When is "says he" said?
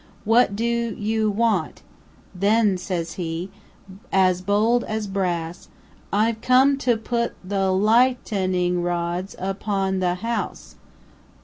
2.79-3.51